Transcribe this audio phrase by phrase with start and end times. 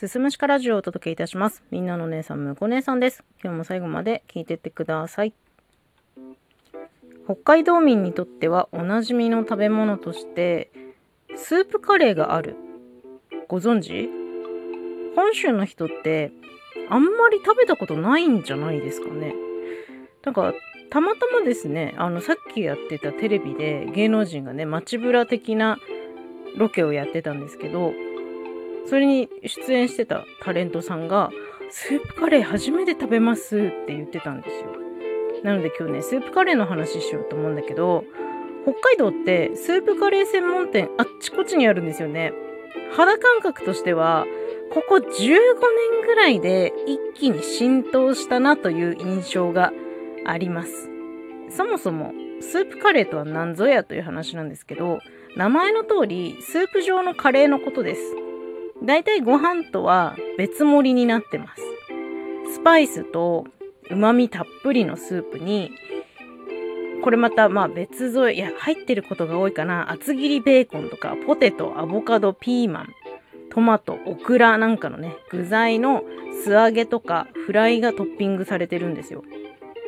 [0.00, 1.62] すすむしかラジオをお届けいたします。
[1.70, 3.22] みんなの姉さん、むこ姉さんです。
[3.44, 5.34] 今日も最後まで聞いてってください。
[7.26, 10.70] 北海道民にとってはおなじみの食べ物として、
[11.36, 12.56] スープカレーがある。
[13.46, 14.08] ご存知？
[15.16, 16.32] 本州の人って
[16.88, 19.34] あんまり食べたことないんじゃないですかね。
[20.24, 20.54] なんか、
[20.88, 25.76] たまたまですね、あの、さっきやってたテレビで芸能人がね、街ブラ的な
[26.56, 27.92] ロケをやってたんですけど、
[28.86, 31.30] それに出演してたタレントさんが、
[31.70, 34.70] スープカレー初めて食べますって言ってたんですよ。
[35.44, 38.04] なので今日ね、スープカレーの話しようと思うんだけど、
[38.64, 42.32] 北海道ってスープカレー専門店あっちこっちにあるんですよね。
[42.92, 44.26] 肌感覚としては、
[44.72, 45.40] ここ15年
[46.06, 49.72] ぐらいで一気に浸透したなという印象が
[50.26, 50.90] あります。
[51.48, 55.00] そもそもスープカレーとは何ぞやという話なんですけど、
[55.36, 58.16] 名前の通りスープ状のカレーのことです。
[58.82, 61.62] だいたいご飯とは別盛りになってます。
[62.54, 63.46] スパイスと
[63.90, 65.70] 旨味たっぷりのスープに、
[67.02, 69.90] これまたまあ別添え、いや入ってることが多いかな。
[69.90, 72.94] 厚切りベーコンとかポテト、アボカド、ピーマン、
[73.50, 76.04] トマト、オクラなんかのね、具材の
[76.44, 79.22] 素揚げとかフライがトッピングされてるんですよ。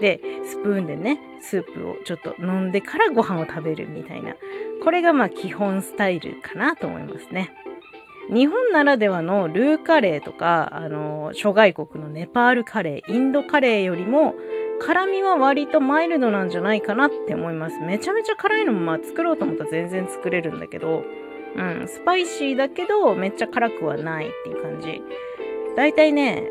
[0.00, 4.34] で、スプーンでね、スープをちょっと飲んでからご飯を食べるみたいな。
[4.82, 7.52] これがまあ基本スタイルかなと思いますね。
[8.32, 14.34] 日本ならではのルーカレーとか、あの、諸外国のネパールカレー、インドカレーよりも、
[14.80, 17.78] 辛みは割とマイルドなんじゃないかなって思います。
[17.80, 21.04] めちゃめちゃ辛いのもまあ作ろうと思ったら全然作れるんだけど、
[21.56, 25.02] うん、スパイシーだけどめっちゃ辛くはないっていう感じ。
[25.76, 26.48] だいたいね、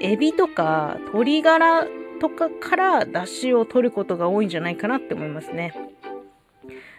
[0.00, 1.86] エビとか鶏ガラ
[2.20, 5.72] とかから出汁を取ることが多いんじゃないかなって思いますね。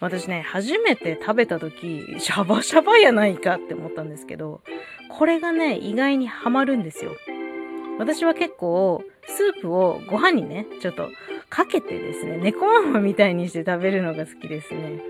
[0.00, 4.60] 私ね、初めて食べた時、シャバシャバやないかって思ったんですけど、
[5.08, 7.12] これがね、意外にハマるんですよ。
[7.98, 11.08] 私は結構、スープをご飯にね、ちょっと
[11.48, 15.00] かけてですね、猫ママみたいにして食べるのが好きですね。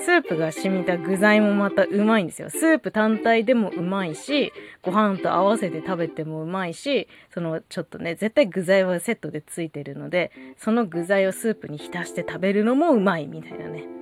[0.00, 2.50] スープが染みた具材もまたうまいんですよ。
[2.50, 4.52] スープ単体でもうまいし、
[4.82, 13.97] ご飯と合わせて食べてもうまいし、そのちょっとね、絶対具材はセットでついてるので、その具材をスープに浸して食べるのもうまいみたいなね。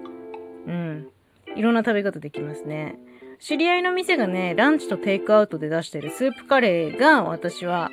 [0.66, 1.09] うん。
[1.54, 2.99] いろんな食べ方できますね。
[3.38, 7.91] 知り合いの店がね、ランチとテイクアウトで出してるスープカレーが私は、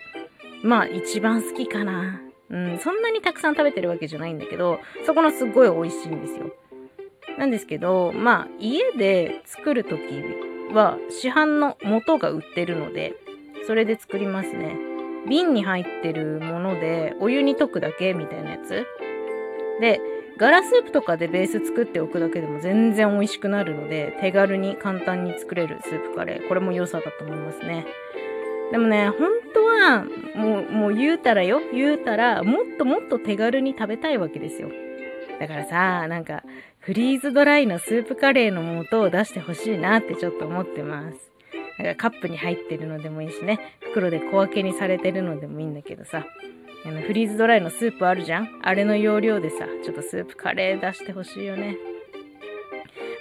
[0.64, 2.22] まあ一番好きかな。
[2.50, 6.54] うん、そんなにたくさん食べてるわけじゃないんだけど、そこのすっごい美味しいんですよ。
[7.38, 10.02] なんですけど、まあ家で作るとき
[10.74, 13.16] は市販の素が売ってるので、
[13.66, 14.78] それで作りますね。
[15.28, 18.86] 瓶に入ってるものでお湯に溶くだけみたいなやつ。
[19.80, 20.00] で、
[20.44, 26.48] ガラスープとかでベース作っておくだけでも全然美味しくなるので、手軽に簡単に作れるスープカレー。
[26.50, 27.86] これも良さだと思いますね。
[28.70, 30.06] でもね、本当は、
[30.36, 34.70] もう、もう言うたらよ、言うたら、もっともっと手軽に食べたいわけですよ。
[35.40, 36.44] だからさ、なんか、
[36.80, 41.32] フリーズドライのスープカレーの素を出してほしいなってちょっと思ってます。
[41.78, 46.26] だからカップに入ってるのでもいいしね、袋で小分けにされてるのでもいいんだけどさ、
[46.86, 48.60] あのフリーズドライのスープあるじゃん？
[48.62, 51.78] あれの要領でさ、ちょっとスープカレー出してほしいよね。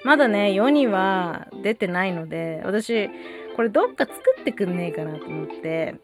[0.05, 3.09] まだね、世には出てないので、私、
[3.55, 5.95] これどっか作ってくんねえかなと思って、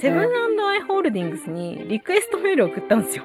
[0.00, 0.20] セブン
[0.66, 3.24] アイ・ホールディングスにリクエストメール送ったんですよ。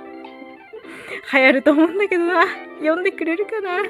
[1.32, 2.44] 流行ると思うんだけどな。
[2.80, 3.82] 読んでくれるかな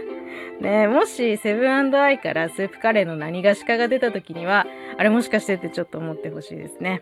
[0.62, 4.68] ね、もしセブンアイからスープカレーの何がしかが出た時には、
[4.98, 7.02] あれもしかしてってちょっと思ってほしいですね。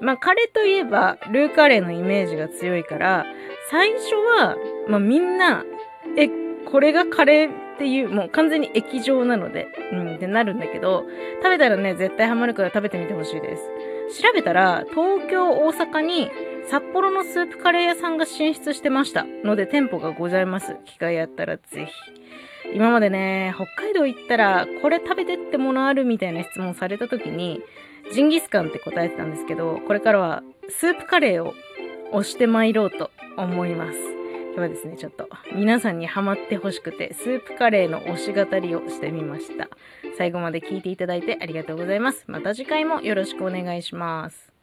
[0.00, 3.26] まあ、カレーといえば、ルーカレーのイメージが強いから、
[3.70, 4.56] 最初は、
[4.88, 5.64] まあ、みんな、
[6.16, 6.28] え、
[6.66, 11.04] これがカレーっていう、もう完全に液状なので、うん、ってなるんだけど、
[11.42, 14.22] 食べたらね、絶対ハマるから食べてみてほしいです。
[14.22, 16.30] 調べたら、東京、大阪に、
[16.68, 19.24] 札幌のスープカレー屋さんが進出してました。
[19.44, 20.76] ので、店舗がございます。
[20.84, 21.92] 機会あったらぜひ。
[22.74, 27.62] 今までね、北海道行ったら、これ食べてってものあるみたいな質問された時に、
[28.12, 31.54] ジンギスカンって答えてたんですけど、これからはスープカレーを
[32.12, 33.98] 推して参ろうと思います。
[34.54, 39.68] 今日はですね、ちょっと皆さんにハマってほしくて、スープカレーの推し語りをしてみました。
[40.16, 42.24] 最後まで聞いていただいてありがとうございます。
[42.26, 44.55] また次回もよろしくお願いします。